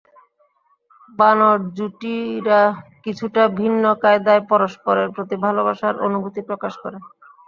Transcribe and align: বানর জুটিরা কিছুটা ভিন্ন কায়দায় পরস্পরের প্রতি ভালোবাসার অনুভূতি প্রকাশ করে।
বানর 1.19 1.57
জুটিরা 1.77 2.61
কিছুটা 3.03 3.43
ভিন্ন 3.59 3.83
কায়দায় 4.03 4.43
পরস্পরের 4.51 5.07
প্রতি 5.15 5.35
ভালোবাসার 5.45 5.95
অনুভূতি 6.07 6.41
প্রকাশ 6.49 6.73
করে। 6.83 6.97